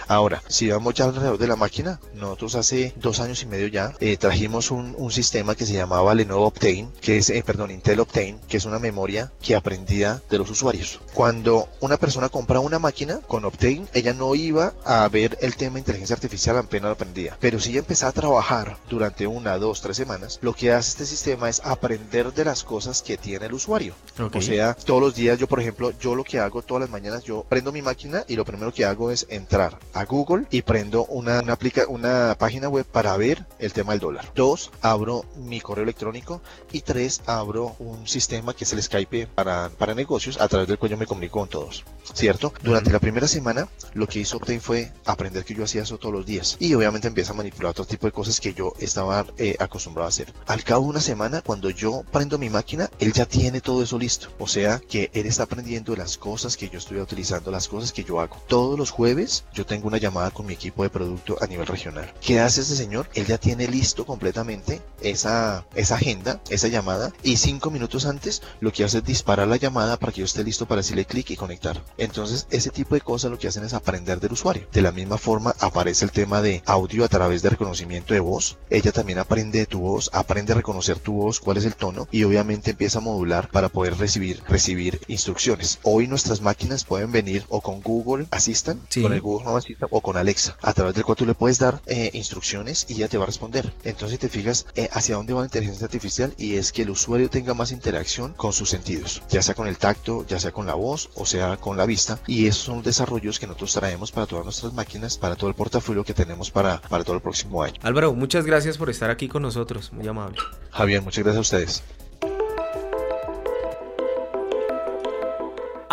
Ahora, 0.07 0.41
si 0.47 0.69
vamos 0.69 0.93
ya 0.93 1.05
alrededor 1.05 1.37
de 1.37 1.47
la 1.47 1.55
máquina, 1.55 1.99
nosotros 2.13 2.55
hace 2.55 2.93
dos 2.97 3.19
años 3.19 3.41
y 3.43 3.45
medio 3.45 3.67
ya 3.67 3.93
eh, 3.99 4.17
trajimos 4.17 4.71
un, 4.71 4.95
un, 4.97 5.11
sistema 5.11 5.55
que 5.55 5.65
se 5.65 5.73
llamaba 5.73 6.13
Lenovo 6.13 6.45
Optane, 6.47 6.89
que 7.01 7.17
es, 7.17 7.29
eh, 7.29 7.43
perdón, 7.45 7.71
Intel 7.71 7.99
Optane, 7.99 8.39
que 8.47 8.57
es 8.57 8.65
una 8.65 8.79
memoria 8.79 9.31
que 9.41 9.55
aprendía 9.55 10.21
de 10.29 10.37
los 10.37 10.49
usuarios. 10.49 10.99
Cuando 11.13 11.69
una 11.79 11.97
persona 11.97 12.29
compra 12.29 12.59
una 12.59 12.79
máquina 12.79 13.19
con 13.27 13.45
Optane, 13.45 13.85
ella 13.93 14.13
no 14.13 14.35
iba 14.35 14.73
a 14.85 15.07
ver 15.09 15.37
el 15.41 15.55
tema 15.55 15.75
de 15.75 15.79
inteligencia 15.79 16.15
artificial 16.15 16.57
apenas 16.57 16.89
lo 16.89 16.93
aprendía. 16.93 17.37
Pero 17.39 17.59
si 17.59 17.71
ella 17.71 17.79
empezaba 17.79 18.09
a 18.09 18.13
trabajar 18.13 18.77
durante 18.89 19.27
una, 19.27 19.57
dos, 19.57 19.81
tres 19.81 19.97
semanas, 19.97 20.39
lo 20.41 20.53
que 20.53 20.71
hace 20.71 20.91
este 20.91 21.05
sistema 21.05 21.49
es 21.49 21.61
aprender 21.63 22.33
de 22.33 22.45
las 22.45 22.63
cosas 22.63 23.01
que 23.01 23.17
tiene 23.17 23.45
el 23.45 23.53
usuario. 23.53 23.93
Okay. 24.19 24.39
O 24.39 24.43
sea, 24.43 24.73
todos 24.73 25.01
los 25.01 25.15
días 25.15 25.39
yo, 25.39 25.47
por 25.47 25.59
ejemplo, 25.59 25.91
yo 25.99 26.15
lo 26.15 26.23
que 26.23 26.39
hago 26.39 26.61
todas 26.61 26.81
las 26.81 26.89
mañanas, 26.89 27.23
yo 27.23 27.45
prendo 27.47 27.71
mi 27.71 27.76
máquina 27.81 28.23
y 28.27 28.35
lo 28.35 28.45
primero 28.45 28.73
que 28.73 28.85
hago 28.85 29.11
es 29.11 29.25
entrar 29.29 29.77
a 29.93 30.05
Google 30.05 30.45
y 30.49 30.61
prendo 30.61 31.05
una, 31.05 31.41
una, 31.41 31.53
aplica, 31.53 31.87
una 31.87 32.35
página 32.37 32.69
web 32.69 32.85
para 32.85 33.15
ver 33.17 33.45
el 33.59 33.73
tema 33.73 33.93
del 33.93 33.99
dólar. 33.99 34.31
Dos, 34.35 34.71
abro 34.81 35.25
mi 35.35 35.61
correo 35.61 35.83
electrónico 35.83 36.41
y 36.71 36.81
tres, 36.81 37.21
abro 37.25 37.75
un 37.79 38.07
sistema 38.07 38.53
que 38.53 38.63
es 38.63 38.73
el 38.73 38.81
Skype 38.81 39.27
para, 39.27 39.69
para 39.69 39.95
negocios 39.95 40.39
a 40.39 40.47
través 40.47 40.67
del 40.67 40.77
cual 40.77 40.91
yo 40.91 40.97
me 40.97 41.07
comunico 41.07 41.39
con 41.39 41.49
todos. 41.49 41.83
¿Cierto? 42.13 42.53
Durante 42.63 42.91
la 42.91 42.99
primera 42.99 43.27
semana 43.27 43.67
lo 43.93 44.07
que 44.07 44.19
hizo 44.19 44.37
Optane 44.37 44.59
fue 44.59 44.91
aprender 45.05 45.43
que 45.43 45.53
yo 45.53 45.63
hacía 45.63 45.83
eso 45.83 45.97
todos 45.97 46.13
los 46.13 46.25
días 46.25 46.57
y 46.59 46.73
obviamente 46.73 47.07
empieza 47.07 47.33
a 47.33 47.35
manipular 47.35 47.71
otro 47.71 47.85
tipo 47.85 48.07
de 48.07 48.11
cosas 48.11 48.39
que 48.39 48.53
yo 48.53 48.73
estaba 48.79 49.25
eh, 49.37 49.55
acostumbrado 49.59 50.05
a 50.05 50.09
hacer. 50.09 50.33
Al 50.45 50.63
cabo 50.63 50.83
de 50.83 50.89
una 50.89 51.01
semana, 51.01 51.41
cuando 51.41 51.69
yo 51.69 52.03
prendo 52.11 52.37
mi 52.37 52.49
máquina, 52.49 52.89
él 52.99 53.13
ya 53.13 53.25
tiene 53.25 53.61
todo 53.61 53.83
eso 53.83 53.97
listo. 53.97 54.29
O 54.39 54.47
sea 54.47 54.79
que 54.79 55.09
él 55.13 55.25
está 55.25 55.43
aprendiendo 55.43 55.95
las 55.95 56.17
cosas 56.17 56.57
que 56.57 56.69
yo 56.69 56.77
estoy 56.77 56.99
utilizando, 56.99 57.51
las 57.51 57.66
cosas 57.67 57.91
que 57.91 58.03
yo 58.03 58.19
hago. 58.19 58.37
Todos 58.47 58.77
los 58.77 58.91
jueves 58.91 59.45
yo 59.53 59.65
tengo 59.65 59.87
una 59.87 59.97
llamada 59.97 60.31
con 60.31 60.45
mi 60.45 60.53
equipo 60.53 60.83
de 60.83 60.89
producto 60.89 61.37
a 61.41 61.47
nivel 61.47 61.67
regional. 61.67 62.13
¿Qué 62.21 62.39
hace 62.39 62.61
este 62.61 62.75
señor? 62.75 63.09
Él 63.13 63.25
ya 63.25 63.37
tiene 63.37 63.67
listo 63.67 64.05
completamente 64.05 64.81
esa, 65.01 65.65
esa 65.75 65.95
agenda, 65.95 66.41
esa 66.49 66.67
llamada 66.67 67.11
y 67.23 67.37
cinco 67.37 67.71
minutos 67.71 68.05
antes 68.05 68.41
lo 68.59 68.71
que 68.71 68.83
hace 68.83 68.99
es 68.99 69.03
disparar 69.03 69.47
la 69.47 69.57
llamada 69.57 69.97
para 69.97 70.11
que 70.11 70.19
yo 70.19 70.25
esté 70.25 70.43
listo 70.43 70.67
para 70.67 70.81
decirle 70.81 71.05
clic 71.05 71.29
y 71.31 71.35
conectar. 71.35 71.83
Entonces 71.97 72.47
ese 72.49 72.69
tipo 72.69 72.95
de 72.95 73.01
cosas 73.01 73.31
lo 73.31 73.37
que 73.37 73.47
hacen 73.47 73.63
es 73.63 73.73
aprender 73.73 74.19
del 74.19 74.33
usuario. 74.33 74.67
De 74.71 74.81
la 74.81 74.91
misma 74.91 75.17
forma 75.17 75.55
aparece 75.59 76.05
el 76.05 76.11
tema 76.11 76.41
de 76.41 76.63
audio 76.65 77.03
a 77.03 77.09
través 77.09 77.41
de 77.41 77.49
reconocimiento 77.49 78.13
de 78.13 78.19
voz. 78.19 78.57
Ella 78.69 78.91
también 78.91 79.19
aprende 79.19 79.59
de 79.59 79.65
tu 79.65 79.79
voz, 79.79 80.09
aprende 80.13 80.53
a 80.53 80.55
reconocer 80.55 80.99
tu 80.99 81.13
voz, 81.13 81.39
cuál 81.39 81.57
es 81.57 81.65
el 81.65 81.75
tono 81.75 82.07
y 82.11 82.23
obviamente 82.23 82.71
empieza 82.71 82.99
a 82.99 83.01
modular 83.01 83.49
para 83.49 83.69
poder 83.69 83.97
recibir, 83.97 84.41
recibir 84.47 85.01
instrucciones. 85.07 85.79
Hoy 85.83 86.07
nuestras 86.07 86.41
máquinas 86.41 86.83
pueden 86.83 87.11
venir 87.11 87.45
o 87.57 87.61
con 87.61 87.81
Google 87.81 88.27
Assistant, 88.31 88.81
sí. 88.89 89.01
con 89.01 89.13
el 89.13 89.21
Google 89.21 89.47
Home 89.47 89.57
Assistant 89.57 89.91
o 89.91 90.01
con 90.01 90.15
Alexa, 90.17 90.57
a 90.61 90.73
través 90.73 90.93
del 90.93 91.03
cual 91.03 91.17
tú 91.17 91.25
le 91.25 91.33
puedes 91.33 91.57
dar 91.57 91.81
eh, 91.87 92.11
instrucciones 92.13 92.85
y 92.87 92.93
ella 92.93 93.07
te 93.07 93.17
va 93.17 93.23
a 93.23 93.27
responder. 93.27 93.73
Entonces 93.83 94.19
te 94.19 94.29
fijas 94.29 94.67
eh, 94.75 94.89
hacia 94.91 95.15
dónde 95.15 95.33
va 95.33 95.41
la 95.41 95.47
inteligencia 95.47 95.85
artificial 95.85 96.33
y 96.37 96.55
es 96.55 96.71
que 96.71 96.83
el 96.83 96.91
usuario 96.91 97.29
tenga 97.29 97.53
más 97.53 97.71
interacción 97.71 98.33
con 98.33 98.53
sus 98.53 98.69
sentidos, 98.69 99.23
ya 99.29 99.41
sea 99.41 99.55
con 99.55 99.67
el 99.67 99.77
tacto, 99.77 100.25
ya 100.27 100.39
sea 100.39 100.51
con 100.51 100.65
la 100.67 100.75
voz 100.75 101.09
o 101.15 101.25
sea 101.25 101.57
con 101.57 101.77
la 101.77 101.85
vista 101.85 102.19
y 102.27 102.47
esos 102.47 102.63
son 102.63 102.83
desarrollos 102.83 103.39
que 103.39 103.47
nosotros 103.47 103.73
traemos 103.73 104.11
para 104.11 104.27
todas 104.27 104.45
nuestras 104.45 104.73
máquinas, 104.73 105.17
para 105.17 105.35
todo 105.35 105.49
el 105.49 105.55
portafolio 105.55 106.03
que 106.03 106.13
tenemos 106.13 106.51
para, 106.51 106.81
para 106.81 107.03
todo 107.03 107.15
el 107.15 107.21
próximo 107.21 107.63
año. 107.63 107.75
Álvaro, 107.81 108.13
muchas 108.13 108.45
gracias 108.45 108.77
por 108.77 108.89
estar 108.89 109.09
aquí 109.09 109.27
con 109.27 109.41
nosotros, 109.41 109.91
muy 109.93 110.07
amable. 110.07 110.37
Javier, 110.71 111.01
muchas 111.01 111.23
gracias 111.23 111.37
a 111.37 111.41
ustedes. 111.41 111.96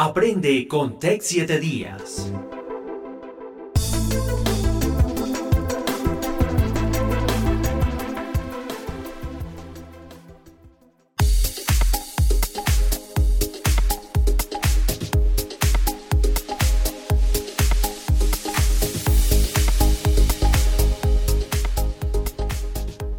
Aprende 0.05 0.69
con 0.69 0.99
Tech 0.99 1.23
7 1.23 1.59
Días. 1.59 2.31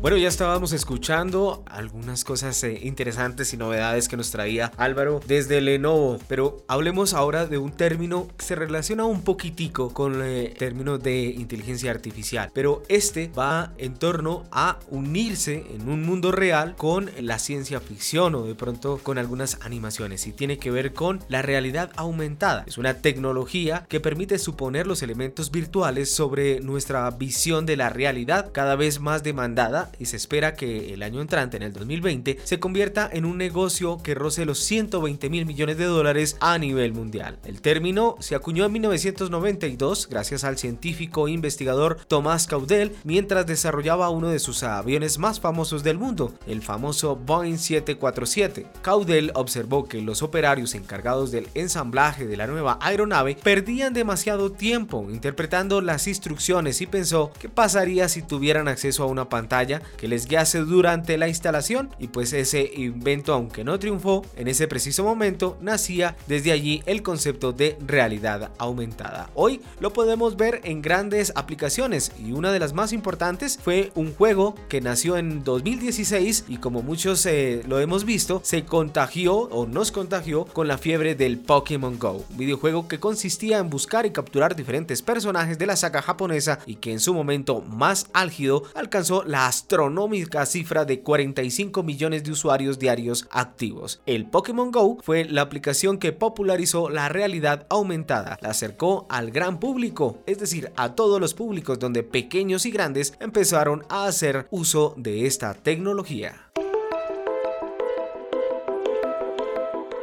Bueno, 0.05 0.17
ya 0.17 0.27
estábamos 0.27 0.71
escuchando 0.71 1.63
algunas 1.65 2.23
cosas 2.23 2.63
eh, 2.63 2.79
interesantes 2.83 3.51
y 3.55 3.57
novedades 3.57 4.07
que 4.07 4.15
nos 4.15 4.29
traía 4.29 4.71
Álvaro 4.77 5.19
desde 5.25 5.61
Lenovo, 5.61 6.19
pero 6.27 6.63
hablemos 6.67 7.15
ahora 7.15 7.47
de 7.47 7.57
un 7.57 7.71
término 7.71 8.27
que 8.37 8.45
se 8.45 8.53
relaciona 8.53 9.05
un 9.05 9.23
poquitico 9.23 9.95
con 9.95 10.21
el 10.21 10.53
término 10.53 10.99
de 10.99 11.23
inteligencia 11.23 11.89
artificial, 11.89 12.51
pero 12.53 12.83
este 12.87 13.31
va 13.35 13.73
en 13.79 13.95
torno 13.95 14.43
a 14.51 14.77
unirse 14.91 15.65
en 15.73 15.89
un 15.89 16.03
mundo 16.03 16.31
real 16.31 16.75
con 16.75 17.09
la 17.19 17.39
ciencia 17.39 17.79
ficción 17.79 18.35
o 18.35 18.43
de 18.43 18.53
pronto 18.53 18.99
con 19.01 19.17
algunas 19.17 19.57
animaciones 19.61 20.27
y 20.27 20.33
tiene 20.33 20.59
que 20.59 20.69
ver 20.69 20.93
con 20.93 21.19
la 21.29 21.41
realidad 21.41 21.89
aumentada. 21.95 22.63
Es 22.67 22.77
una 22.77 22.93
tecnología 23.01 23.87
que 23.89 23.99
permite 23.99 24.37
suponer 24.37 24.85
los 24.85 25.01
elementos 25.01 25.49
virtuales 25.49 26.13
sobre 26.13 26.59
nuestra 26.59 27.09
visión 27.09 27.65
de 27.65 27.77
la 27.77 27.89
realidad 27.89 28.51
cada 28.53 28.75
vez 28.75 28.99
más 28.99 29.23
demandada 29.23 29.89
y 29.99 30.05
se 30.05 30.17
espera 30.17 30.53
que 30.53 30.93
el 30.93 31.03
año 31.03 31.21
entrante, 31.21 31.57
en 31.57 31.63
el 31.63 31.73
2020, 31.73 32.39
se 32.43 32.59
convierta 32.59 33.09
en 33.11 33.25
un 33.25 33.37
negocio 33.37 33.99
que 34.01 34.15
roce 34.15 34.45
los 34.45 34.59
120 34.59 35.29
mil 35.29 35.45
millones 35.45 35.77
de 35.77 35.85
dólares 35.85 36.37
a 36.39 36.57
nivel 36.57 36.93
mundial. 36.93 37.37
El 37.45 37.61
término 37.61 38.15
se 38.19 38.35
acuñó 38.35 38.65
en 38.65 38.73
1992 38.73 40.07
gracias 40.09 40.43
al 40.43 40.57
científico 40.57 41.27
e 41.27 41.31
investigador 41.31 41.97
Thomas 42.07 42.47
Caudel 42.47 42.95
mientras 43.03 43.45
desarrollaba 43.45 44.09
uno 44.09 44.29
de 44.29 44.39
sus 44.39 44.63
aviones 44.63 45.17
más 45.17 45.39
famosos 45.39 45.83
del 45.83 45.97
mundo, 45.97 46.33
el 46.47 46.61
famoso 46.61 47.15
Boeing 47.15 47.57
747. 47.57 48.67
Caudel 48.81 49.31
observó 49.35 49.87
que 49.87 50.01
los 50.01 50.21
operarios 50.21 50.75
encargados 50.75 51.31
del 51.31 51.47
ensamblaje 51.53 52.25
de 52.25 52.37
la 52.37 52.47
nueva 52.47 52.77
aeronave 52.81 53.37
perdían 53.41 53.93
demasiado 53.93 54.51
tiempo 54.51 55.07
interpretando 55.09 55.81
las 55.81 56.07
instrucciones 56.07 56.81
y 56.81 56.87
pensó 56.87 57.31
qué 57.39 57.49
pasaría 57.49 58.09
si 58.09 58.21
tuvieran 58.21 58.67
acceso 58.67 59.03
a 59.03 59.07
una 59.07 59.29
pantalla 59.29 59.81
que 59.97 60.07
les 60.07 60.27
guiase 60.27 60.59
durante 60.59 61.17
la 61.17 61.27
instalación 61.27 61.89
y 61.99 62.07
pues 62.07 62.33
ese 62.33 62.71
invento 62.75 63.33
aunque 63.33 63.63
no 63.63 63.79
triunfó 63.79 64.23
en 64.35 64.47
ese 64.47 64.67
preciso 64.67 65.03
momento 65.03 65.57
nacía 65.61 66.15
desde 66.27 66.51
allí 66.51 66.83
el 66.85 67.01
concepto 67.03 67.53
de 67.53 67.77
realidad 67.85 68.51
aumentada. 68.57 69.29
Hoy 69.35 69.61
lo 69.79 69.93
podemos 69.93 70.37
ver 70.37 70.61
en 70.63 70.81
grandes 70.81 71.31
aplicaciones 71.35 72.11
y 72.19 72.31
una 72.31 72.51
de 72.51 72.59
las 72.59 72.73
más 72.73 72.93
importantes 72.93 73.59
fue 73.61 73.91
un 73.95 74.13
juego 74.13 74.55
que 74.69 74.81
nació 74.81 75.17
en 75.17 75.43
2016 75.43 76.45
y 76.47 76.57
como 76.57 76.81
muchos 76.81 77.25
eh, 77.25 77.63
lo 77.67 77.79
hemos 77.79 78.05
visto 78.05 78.41
se 78.43 78.65
contagió 78.65 79.35
o 79.35 79.65
nos 79.65 79.91
contagió 79.91 80.45
con 80.45 80.67
la 80.67 80.77
fiebre 80.77 81.15
del 81.15 81.37
Pokémon 81.37 81.97
Go, 81.99 82.25
un 82.29 82.37
videojuego 82.37 82.87
que 82.87 82.99
consistía 82.99 83.59
en 83.59 83.69
buscar 83.69 84.05
y 84.05 84.11
capturar 84.11 84.55
diferentes 84.55 85.01
personajes 85.01 85.57
de 85.57 85.65
la 85.65 85.75
saga 85.75 86.01
japonesa 86.01 86.59
y 86.65 86.75
que 86.75 86.91
en 86.91 86.99
su 86.99 87.13
momento 87.13 87.61
más 87.61 88.07
álgido 88.13 88.63
alcanzó 88.73 89.23
la 89.23 89.47
astronómica 89.75 90.45
cifra 90.45 90.85
de 90.85 91.01
45 91.01 91.83
millones 91.83 92.23
de 92.23 92.31
usuarios 92.31 92.79
diarios 92.79 93.27
activos. 93.29 94.01
El 94.05 94.25
Pokémon 94.25 94.71
Go 94.71 94.99
fue 95.01 95.25
la 95.25 95.41
aplicación 95.41 95.97
que 95.97 96.13
popularizó 96.13 96.89
la 96.89 97.09
realidad 97.09 97.67
aumentada, 97.69 98.37
la 98.41 98.51
acercó 98.51 99.05
al 99.09 99.31
gran 99.31 99.59
público, 99.59 100.19
es 100.27 100.39
decir, 100.39 100.71
a 100.77 100.95
todos 100.95 101.19
los 101.19 101.33
públicos 101.33 101.77
donde 101.77 102.03
pequeños 102.03 102.65
y 102.65 102.71
grandes 102.71 103.15
empezaron 103.19 103.83
a 103.89 104.05
hacer 104.05 104.47
uso 104.49 104.93
de 104.95 105.25
esta 105.25 105.53
tecnología. 105.53 106.49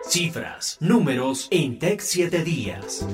Cifras, 0.07 0.77
números 0.81 1.49
en 1.51 1.79
Tech 1.79 2.01
7 2.01 2.45
días. 2.45 3.07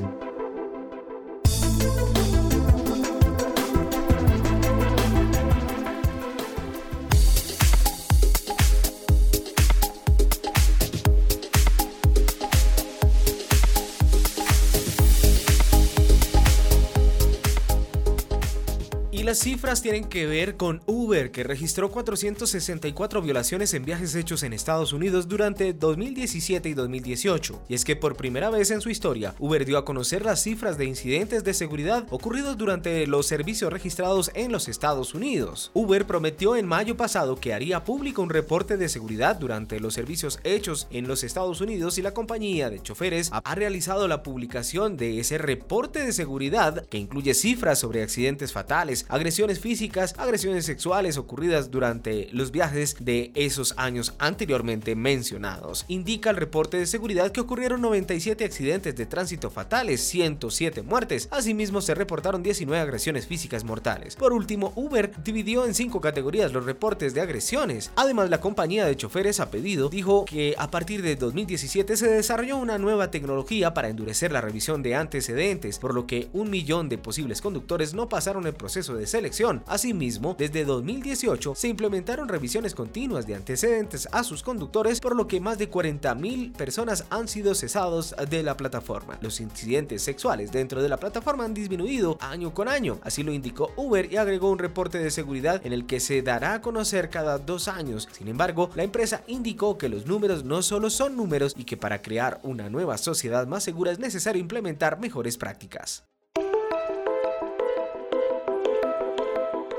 Cifras 19.38 19.83
tienen 19.83 20.04
que 20.04 20.26
ver 20.26 20.57
con 20.57 20.83
Uber, 20.87 21.30
que 21.30 21.45
registró 21.45 21.90
464 21.90 23.23
violaciones 23.23 23.73
en 23.75 23.85
viajes 23.85 24.14
hechos 24.14 24.42
en 24.42 24.52
Estados 24.52 24.92
Unidos 24.92 25.28
durante 25.28 25.73
2017 25.73 26.68
y 26.68 26.75
2018. 26.75 27.62
Y 27.68 27.75
es 27.75 27.85
que 27.85 27.95
por 27.95 28.16
primera 28.16 28.50
vez 28.50 28.71
en 28.71 28.80
su 28.80 28.90
historia, 28.90 29.35
Uber 29.38 29.64
dio 29.64 29.78
a 29.78 29.85
conocer 29.85 30.25
las 30.25 30.42
cifras 30.42 30.76
de 30.76 30.87
incidentes 30.87 31.45
de 31.45 31.54
seguridad 31.54 32.07
ocurridos 32.11 32.59
durante 32.59 33.07
los 33.07 33.26
servicios 33.26 33.73
registrados 33.73 34.33
en 34.35 34.50
los 34.50 34.66
Estados 34.66 35.14
Unidos. 35.14 35.71
Uber 35.73 36.04
prometió 36.04 36.57
en 36.57 36.66
mayo 36.66 36.97
pasado 36.97 37.37
que 37.37 37.54
haría 37.54 37.85
público 37.85 38.23
un 38.23 38.30
reporte 38.30 38.76
de 38.76 38.88
seguridad 38.88 39.37
durante 39.37 39.78
los 39.78 39.95
servicios 39.95 40.40
hechos 40.42 40.88
en 40.90 41.07
los 41.07 41.23
Estados 41.23 41.61
Unidos 41.61 41.99
y 41.99 42.02
la 42.02 42.12
compañía 42.12 42.71
de 42.71 42.83
choferes 42.83 43.30
ha 43.33 43.54
realizado 43.54 44.09
la 44.09 44.23
publicación 44.23 44.97
de 44.97 45.21
ese 45.21 45.38
reporte 45.38 46.04
de 46.04 46.12
seguridad 46.12 46.87
que 46.87 46.99
incluye 46.99 47.35
cifras 47.35 47.78
sobre 47.78 48.02
accidentes 48.02 48.52
fatales, 48.52 49.07
agresiones 49.09 49.27
físicas, 49.61 50.14
agresiones 50.18 50.64
sexuales 50.64 51.16
ocurridas 51.16 51.70
durante 51.70 52.28
los 52.32 52.50
viajes 52.50 52.97
de 53.00 53.30
esos 53.35 53.75
años 53.76 54.14
anteriormente 54.18 54.97
mencionados. 54.97 55.85
Indica 55.88 56.30
el 56.30 56.37
reporte 56.37 56.78
de 56.78 56.87
seguridad 56.87 57.30
que 57.30 57.40
ocurrieron 57.40 57.80
97 57.80 58.44
accidentes 58.44 58.97
de 58.97 59.06
tránsito 59.06 59.50
fatales, 59.50 60.00
107 60.00 60.82
muertes, 60.82 61.28
asimismo 61.30 61.80
se 61.80 61.94
reportaron 61.94 62.42
19 62.42 62.82
agresiones 62.82 63.26
físicas 63.26 63.64
mortales. 63.64 64.16
Por 64.16 64.32
último, 64.32 64.73
Uber 64.76 65.12
dividió 65.23 65.64
en 65.64 65.75
cinco 65.75 66.00
categorías 66.00 66.52
los 66.52 66.64
reportes 66.64 67.14
de 67.14 67.20
agresiones. 67.20 67.90
Además, 67.97 68.30
la 68.30 68.40
compañía 68.40 68.87
de 68.87 68.97
choferes 68.97 69.40
a 69.40 69.50
pedido 69.50 69.88
dijo 69.88 70.25
que 70.25 70.54
a 70.58 70.70
partir 70.70 71.02
de 71.02 71.16
2017 71.16 71.97
se 71.97 72.08
desarrolló 72.08 72.56
una 72.56 72.78
nueva 72.78 73.11
tecnología 73.11 73.75
para 73.75 73.88
endurecer 73.88 74.32
la 74.32 74.40
revisión 74.40 74.82
de 74.82 74.94
antecedentes, 74.94 75.78
por 75.78 75.94
lo 75.94 76.06
que 76.06 76.28
un 76.32 76.50
millón 76.50 76.88
de 76.88 76.99
posibles 76.99 77.40
conductores 77.40 77.94
no 77.94 78.08
pasaron 78.08 78.47
el 78.47 78.54
proceso 78.54 78.94
de 78.94 79.06
selección. 79.18 79.64
Asimismo, 79.66 80.37
desde 80.38 80.64
2018 80.64 81.56
se 81.56 81.66
implementaron 81.66 82.28
revisiones 82.28 82.72
continuas 82.72 83.26
de 83.26 83.34
antecedentes 83.34 84.08
a 84.12 84.22
sus 84.22 84.44
conductores, 84.44 85.00
por 85.00 85.16
lo 85.16 85.26
que 85.26 85.40
más 85.40 85.58
de 85.58 85.68
40.000 85.68 86.52
personas 86.52 87.04
han 87.10 87.26
sido 87.26 87.56
cesados 87.56 88.14
de 88.30 88.44
la 88.44 88.56
plataforma. 88.56 89.18
Los 89.20 89.40
incidentes 89.40 90.02
sexuales 90.02 90.52
dentro 90.52 90.80
de 90.80 90.88
la 90.88 90.98
plataforma 90.98 91.44
han 91.44 91.52
disminuido 91.52 92.16
año 92.20 92.54
con 92.54 92.68
año, 92.68 93.00
así 93.02 93.25
lo 93.25 93.32
indicó 93.32 93.72
Uber 93.75 94.12
y 94.12 94.18
agregó 94.18 94.52
un 94.52 94.60
reporte 94.60 94.98
de 94.98 95.10
seguridad 95.10 95.66
en 95.66 95.72
el 95.72 95.84
que 95.84 95.98
se 95.98 96.22
dará 96.22 96.54
a 96.54 96.60
conocer 96.60 97.10
cada 97.10 97.38
dos 97.38 97.66
años. 97.66 98.08
Sin 98.12 98.28
embargo, 98.28 98.70
la 98.76 98.84
empresa 98.84 99.25
indicó 99.26 99.78
que 99.78 99.88
los 99.88 100.06
números 100.06 100.44
no 100.44 100.62
solo 100.62 100.90
son 100.90 101.16
números 101.16 101.54
y 101.58 101.64
que 101.64 101.76
para 101.76 102.02
crear 102.02 102.38
una 102.44 102.70
nueva 102.70 102.98
sociedad 102.98 103.48
más 103.48 103.64
segura 103.64 103.90
es 103.90 103.98
necesario 103.98 104.40
implementar 104.40 105.00
mejores 105.00 105.37
prácticas. 105.37 106.04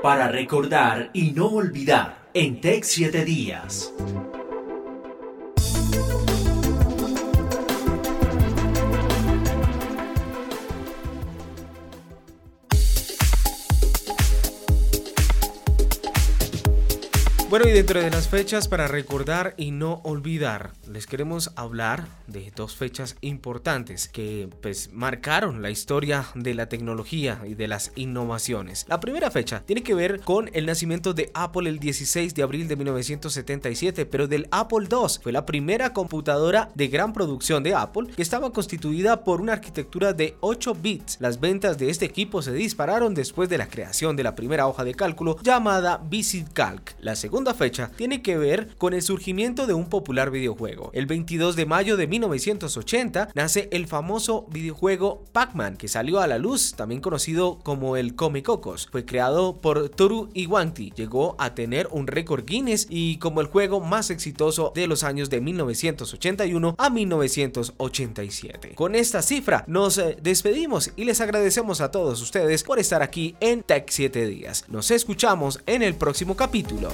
Para 0.02 0.28
recordar 0.28 1.10
y 1.12 1.32
no 1.32 1.48
olvidar 1.48 2.30
en 2.32 2.62
Tech 2.62 2.84
7 2.84 3.22
días. 3.22 3.92
Bueno, 17.50 17.66
y 17.66 17.72
dentro 17.72 18.00
de 18.00 18.12
las 18.12 18.28
fechas 18.28 18.68
para 18.68 18.86
recordar 18.86 19.54
y 19.56 19.72
no 19.72 20.02
olvidar, 20.04 20.70
les 20.88 21.08
queremos 21.08 21.50
hablar 21.56 22.06
de 22.28 22.52
dos 22.54 22.76
fechas 22.76 23.16
importantes 23.22 24.06
que 24.06 24.48
pues 24.62 24.92
marcaron 24.92 25.60
la 25.60 25.70
historia 25.70 26.26
de 26.36 26.54
la 26.54 26.68
tecnología 26.68 27.42
y 27.44 27.54
de 27.54 27.66
las 27.66 27.90
innovaciones. 27.96 28.86
La 28.88 29.00
primera 29.00 29.32
fecha 29.32 29.64
tiene 29.66 29.82
que 29.82 29.96
ver 29.96 30.20
con 30.20 30.48
el 30.52 30.64
nacimiento 30.64 31.12
de 31.12 31.32
Apple 31.34 31.68
el 31.68 31.80
16 31.80 32.36
de 32.36 32.42
abril 32.44 32.68
de 32.68 32.76
1977, 32.76 34.06
pero 34.06 34.28
del 34.28 34.46
Apple 34.52 34.86
II. 34.88 35.18
Fue 35.20 35.32
la 35.32 35.44
primera 35.44 35.92
computadora 35.92 36.70
de 36.76 36.86
gran 36.86 37.12
producción 37.12 37.64
de 37.64 37.74
Apple 37.74 38.12
que 38.14 38.22
estaba 38.22 38.52
constituida 38.52 39.24
por 39.24 39.40
una 39.40 39.54
arquitectura 39.54 40.12
de 40.12 40.36
8 40.38 40.76
bits. 40.80 41.16
Las 41.18 41.40
ventas 41.40 41.78
de 41.78 41.90
este 41.90 42.04
equipo 42.04 42.42
se 42.42 42.52
dispararon 42.52 43.12
después 43.12 43.48
de 43.48 43.58
la 43.58 43.68
creación 43.68 44.14
de 44.14 44.22
la 44.22 44.36
primera 44.36 44.68
hoja 44.68 44.84
de 44.84 44.94
cálculo 44.94 45.36
llamada 45.42 46.00
VisitCalc. 46.08 46.94
La 47.00 47.16
segunda 47.16 47.39
fecha 47.54 47.90
tiene 47.96 48.22
que 48.22 48.36
ver 48.36 48.76
con 48.76 48.94
el 48.94 49.02
surgimiento 49.02 49.66
de 49.66 49.74
un 49.74 49.88
popular 49.88 50.30
videojuego. 50.30 50.90
El 50.92 51.06
22 51.06 51.56
de 51.56 51.66
mayo 51.66 51.96
de 51.96 52.06
1980 52.06 53.30
nace 53.34 53.68
el 53.72 53.86
famoso 53.86 54.46
videojuego 54.50 55.24
Pac-Man, 55.32 55.76
que 55.76 55.88
salió 55.88 56.20
a 56.20 56.26
la 56.26 56.38
luz, 56.38 56.74
también 56.76 57.00
conocido 57.00 57.58
como 57.62 57.96
el 57.96 58.14
Come 58.14 58.42
Cocos. 58.42 58.88
Fue 58.90 59.04
creado 59.04 59.56
por 59.56 59.88
Toru 59.88 60.28
Iwanti, 60.34 60.92
llegó 60.94 61.36
a 61.38 61.54
tener 61.54 61.88
un 61.90 62.06
récord 62.06 62.44
Guinness 62.44 62.86
y 62.90 63.16
como 63.16 63.40
el 63.40 63.46
juego 63.46 63.80
más 63.80 64.10
exitoso 64.10 64.72
de 64.74 64.86
los 64.86 65.02
años 65.02 65.30
de 65.30 65.40
1981 65.40 66.74
a 66.78 66.90
1987. 66.90 68.74
Con 68.74 68.94
esta 68.94 69.22
cifra 69.22 69.64
nos 69.66 69.98
eh, 69.98 70.16
despedimos 70.22 70.92
y 70.96 71.04
les 71.04 71.20
agradecemos 71.20 71.80
a 71.80 71.90
todos 71.90 72.20
ustedes 72.20 72.62
por 72.64 72.78
estar 72.78 73.02
aquí 73.02 73.34
en 73.40 73.62
Tech 73.62 73.88
7 73.88 74.26
días. 74.26 74.64
Nos 74.68 74.90
escuchamos 74.90 75.60
en 75.66 75.82
el 75.82 75.94
próximo 75.94 76.36
capítulo. 76.36 76.90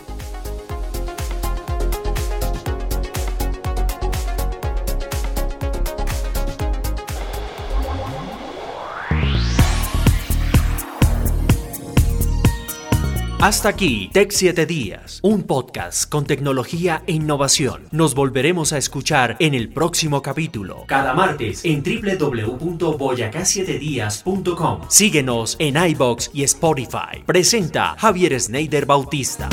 Hasta 13.46 13.68
aquí, 13.68 14.10
Tech 14.12 14.32
7 14.32 14.66
Días, 14.66 15.20
un 15.22 15.44
podcast 15.44 16.10
con 16.10 16.26
tecnología 16.26 17.04
e 17.06 17.12
innovación. 17.12 17.86
Nos 17.92 18.16
volveremos 18.16 18.72
a 18.72 18.78
escuchar 18.78 19.36
en 19.38 19.54
el 19.54 19.68
próximo 19.68 20.20
capítulo, 20.20 20.82
cada 20.88 21.14
martes 21.14 21.64
en 21.64 21.80
www.boyacá7días.com. 21.80 24.80
Síguenos 24.88 25.54
en 25.60 25.76
iBox 25.76 26.30
y 26.34 26.42
Spotify. 26.42 27.22
Presenta 27.24 27.94
Javier 27.96 28.40
Sneider 28.40 28.84
Bautista. 28.84 29.48